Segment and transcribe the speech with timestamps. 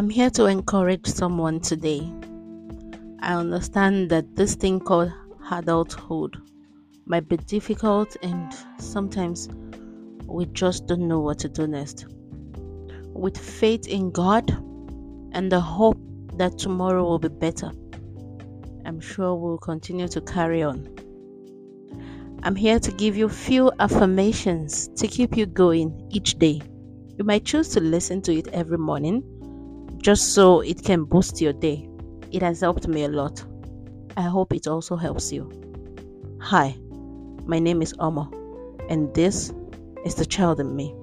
[0.00, 2.10] I'm here to encourage someone today.
[3.20, 5.12] I understand that this thing called
[5.50, 6.38] adulthood
[7.04, 9.50] might be difficult and sometimes
[10.24, 12.06] we just don't know what to do next.
[13.12, 14.50] With faith in God
[15.32, 15.98] and the hope
[16.38, 17.70] that tomorrow will be better,
[18.86, 20.88] I'm sure we'll continue to carry on.
[22.42, 26.62] I'm here to give you few affirmations to keep you going each day.
[27.18, 29.29] You might choose to listen to it every morning
[30.00, 31.88] just so it can boost your day.
[32.32, 33.44] It has helped me a lot.
[34.16, 35.50] I hope it also helps you.
[36.40, 36.74] Hi,
[37.44, 38.32] my name is Omor,
[38.88, 39.52] and this
[40.04, 40.94] is the child in me.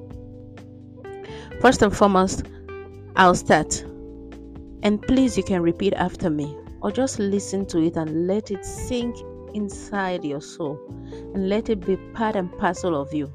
[1.61, 2.43] First and foremost,
[3.15, 3.83] I'll start.
[4.83, 8.65] And please, you can repeat after me or just listen to it and let it
[8.65, 9.15] sink
[9.53, 10.79] inside your soul
[11.33, 13.31] and let it be part and parcel of you.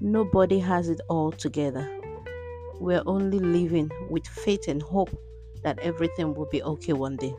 [0.00, 2.01] Nobody has it all together.
[2.82, 5.16] We're only living with faith and hope
[5.62, 7.32] that everything will be okay one day.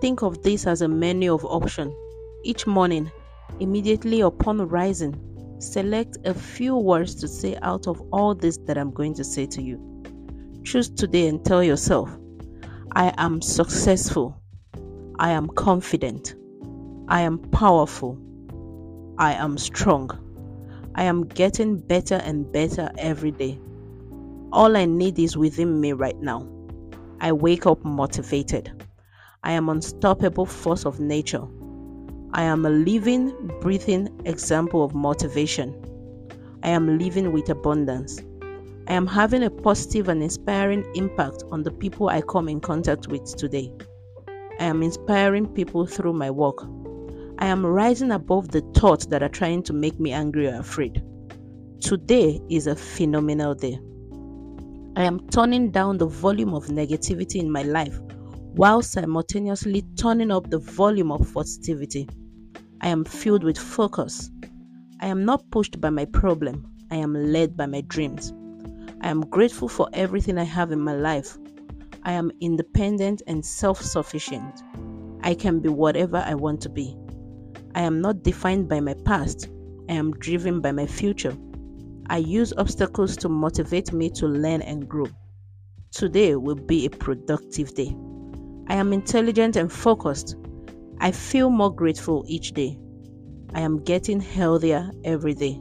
[0.00, 1.94] Think of this as a menu of options.
[2.42, 3.12] Each morning,
[3.58, 5.14] immediately upon rising,
[5.58, 9.44] select a few words to say out of all this that I'm going to say
[9.44, 9.78] to you.
[10.64, 12.08] Choose today and tell yourself,
[12.92, 14.40] I am successful.
[15.18, 16.34] I am confident.
[17.08, 18.18] I am powerful.
[19.18, 20.29] I am strong.
[21.00, 23.58] I am getting better and better every day.
[24.52, 26.46] All I need is within me right now.
[27.22, 28.70] I wake up motivated.
[29.42, 31.46] I am unstoppable force of nature.
[32.34, 35.74] I am a living, breathing example of motivation.
[36.62, 38.20] I am living with abundance.
[38.86, 43.08] I am having a positive and inspiring impact on the people I come in contact
[43.08, 43.72] with today.
[44.58, 46.62] I am inspiring people through my work.
[47.40, 51.02] I am rising above the thoughts that are trying to make me angry or afraid.
[51.80, 53.80] Today is a phenomenal day.
[54.96, 57.98] I am turning down the volume of negativity in my life
[58.54, 62.06] while simultaneously turning up the volume of positivity.
[62.82, 64.30] I am filled with focus.
[65.00, 68.34] I am not pushed by my problem, I am led by my dreams.
[69.00, 71.38] I am grateful for everything I have in my life.
[72.02, 74.62] I am independent and self sufficient.
[75.22, 76.96] I can be whatever I want to be.
[77.74, 79.48] I am not defined by my past,
[79.88, 81.36] I am driven by my future.
[82.08, 85.06] I use obstacles to motivate me to learn and grow.
[85.92, 87.96] Today will be a productive day.
[88.68, 90.36] I am intelligent and focused.
[91.00, 92.78] I feel more grateful each day.
[93.54, 95.60] I am getting healthier every day.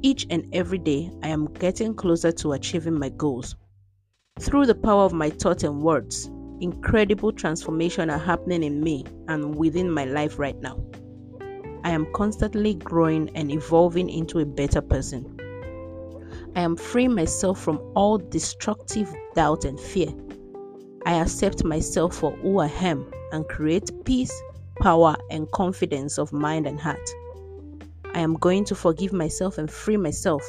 [0.00, 3.56] Each and every day, I am getting closer to achieving my goals.
[4.40, 6.30] Through the power of my thoughts and words,
[6.60, 10.82] incredible transformation are happening in me and within my life right now.
[11.84, 15.38] I am constantly growing and evolving into a better person.
[16.56, 20.08] I am freeing myself from all destructive doubt and fear.
[21.06, 24.32] I accept myself for who I am and create peace,
[24.80, 27.08] power, and confidence of mind and heart.
[28.14, 30.42] I am going to forgive myself and free myself.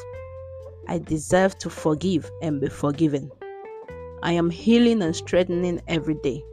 [0.87, 3.29] I deserve to forgive and be forgiven.
[4.21, 6.43] I am healing and strengthening every day.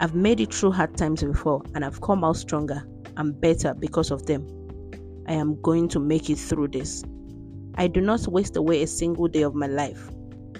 [0.00, 2.82] I've made it through hard times before and I've come out stronger
[3.16, 4.46] and better because of them.
[5.26, 7.04] I am going to make it through this.
[7.74, 10.10] I do not waste away a single day of my life.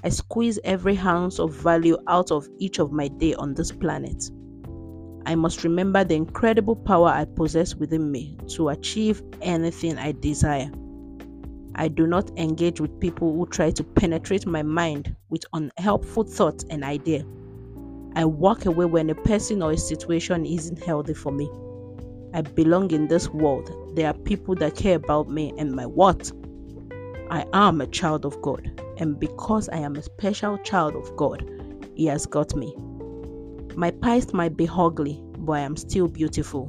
[0.05, 4.31] I squeeze every ounce of value out of each of my day on this planet.
[5.27, 10.71] I must remember the incredible power I possess within me to achieve anything I desire.
[11.81, 16.63] I do not engage with people who try to penetrate my mind with unhelpful thoughts
[16.69, 17.25] and ideas.
[18.15, 21.51] I walk away when a person or a situation isn't healthy for me.
[22.35, 23.97] I belong in this world.
[23.97, 26.31] There are people that care about me and my what.
[27.31, 31.43] I am a child of God, and because I am a special child of God,
[31.95, 32.77] He has got me.
[33.75, 36.69] My past might be ugly, but I am still beautiful.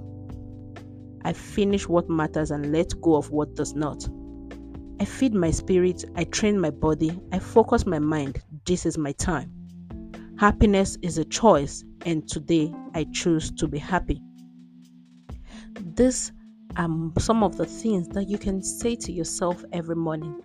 [1.25, 4.07] I finish what matters and let go of what does not.
[5.01, 8.43] I feed my spirit, I train my body, I focus my mind.
[8.67, 9.51] This is my time.
[10.37, 14.21] Happiness is a choice, and today I choose to be happy.
[15.95, 16.33] These
[16.77, 16.87] are
[17.17, 20.39] some of the things that you can say to yourself every morning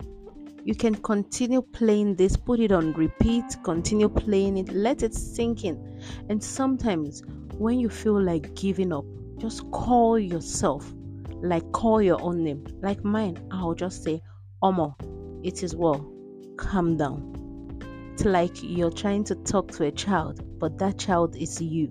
[0.64, 5.64] you can continue playing this, put it on repeat, continue playing it, let it sink
[5.64, 6.00] in.
[6.30, 7.22] And sometimes
[7.58, 9.04] when you feel like giving up,
[9.38, 10.92] just call yourself,
[11.42, 12.66] like call your own name.
[12.80, 14.22] Like mine, I'll just say,
[14.66, 14.96] Omor,
[15.44, 16.04] it is well,
[16.56, 17.32] calm down.
[18.14, 21.88] It's like you're trying to talk to a child, but that child is you.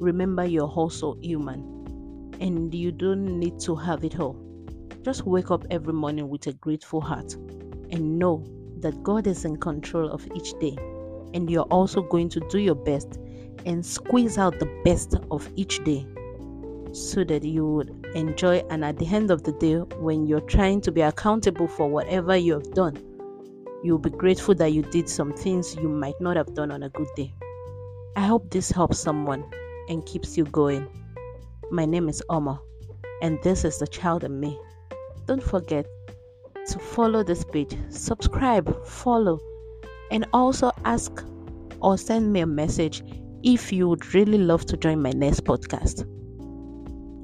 [0.00, 1.60] Remember, you're also human
[2.40, 4.42] and you don't need to have it all.
[5.02, 8.46] Just wake up every morning with a grateful heart and know
[8.78, 10.78] that God is in control of each day,
[11.34, 13.18] and you're also going to do your best
[13.66, 16.06] and squeeze out the best of each day
[16.92, 18.62] so that you would enjoy.
[18.70, 22.36] And at the end of the day, when you're trying to be accountable for whatever
[22.36, 22.96] you have done,
[23.82, 26.88] you'll be grateful that you did some things you might not have done on a
[26.90, 27.32] good day.
[28.16, 29.44] I hope this helps someone
[29.88, 30.88] and keeps you going.
[31.70, 32.58] My name is Omor,
[33.22, 34.58] and this is the child in me.
[35.26, 35.86] Don't forget
[36.66, 39.38] to follow this page, subscribe, follow,
[40.10, 41.24] and also ask
[41.80, 43.02] or send me a message
[43.42, 46.04] if you would really love to join my next podcast.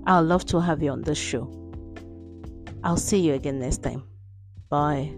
[0.07, 1.51] I'll love to have you on this show.
[2.83, 4.05] I'll see you again next time.
[4.69, 5.13] Bye.